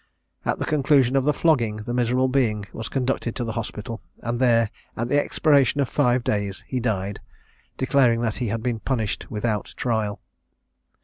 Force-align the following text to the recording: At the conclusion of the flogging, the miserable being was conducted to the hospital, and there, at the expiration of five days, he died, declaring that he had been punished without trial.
At 0.45 0.57
the 0.57 0.65
conclusion 0.65 1.15
of 1.15 1.25
the 1.25 1.31
flogging, 1.31 1.75
the 1.85 1.93
miserable 1.93 2.27
being 2.27 2.65
was 2.73 2.89
conducted 2.89 3.35
to 3.35 3.43
the 3.43 3.51
hospital, 3.51 4.01
and 4.23 4.39
there, 4.39 4.71
at 4.97 5.09
the 5.09 5.23
expiration 5.23 5.79
of 5.79 5.87
five 5.87 6.23
days, 6.23 6.63
he 6.67 6.79
died, 6.79 7.19
declaring 7.77 8.21
that 8.21 8.37
he 8.37 8.47
had 8.47 8.63
been 8.63 8.79
punished 8.79 9.29
without 9.29 9.75
trial. 9.77 10.19